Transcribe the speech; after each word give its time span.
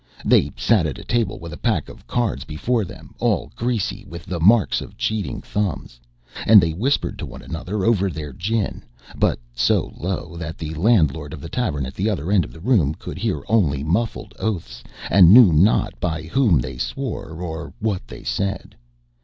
They 0.25 0.51
sat 0.57 0.87
at 0.87 0.97
a 0.97 1.03
table 1.03 1.37
with 1.37 1.53
a 1.53 1.57
pack 1.61 1.87
of 1.87 2.07
cards 2.07 2.43
before 2.43 2.83
them, 2.85 3.13
all 3.19 3.51
greasy 3.55 4.03
with 4.09 4.23
the 4.25 4.39
marks 4.39 4.81
of 4.81 4.97
cheating 4.97 5.41
thumbs. 5.43 5.99
And 6.47 6.59
they 6.59 6.73
whispered 6.73 7.19
to 7.19 7.25
one 7.27 7.43
another 7.43 7.85
over 7.85 8.09
their 8.09 8.33
gin, 8.33 8.81
but 9.15 9.37
so 9.53 9.93
low 9.95 10.35
that 10.37 10.57
the 10.57 10.73
landlord 10.73 11.33
of 11.33 11.39
the 11.39 11.49
tavern 11.49 11.85
at 11.85 11.93
the 11.93 12.09
other 12.09 12.31
end 12.31 12.45
of 12.45 12.51
the 12.51 12.59
room 12.59 12.95
could 12.95 13.19
hear 13.19 13.43
only 13.47 13.83
muffled 13.83 14.33
oaths, 14.39 14.83
and 15.11 15.31
knew 15.31 15.53
not 15.53 15.93
by 15.99 16.23
Whom 16.23 16.57
they 16.59 16.79
swore 16.79 17.29
or 17.39 17.71
what 17.79 18.07
they 18.07 18.23
said. 18.23 18.73